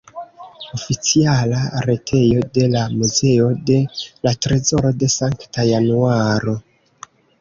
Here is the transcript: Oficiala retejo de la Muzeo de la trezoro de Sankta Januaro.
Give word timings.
Oficiala 0.75 1.59
retejo 1.87 2.41
de 2.57 2.65
la 2.75 2.85
Muzeo 3.01 3.49
de 3.71 3.77
la 4.29 4.33
trezoro 4.47 4.93
de 5.05 5.11
Sankta 5.17 5.67
Januaro. 5.73 6.57